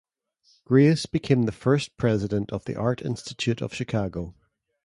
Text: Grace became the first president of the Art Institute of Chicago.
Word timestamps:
Grace 0.65 1.05
became 1.05 1.43
the 1.43 1.51
first 1.51 1.95
president 1.95 2.49
of 2.51 2.65
the 2.65 2.75
Art 2.75 3.03
Institute 3.03 3.61
of 3.61 3.71
Chicago. 3.71 4.33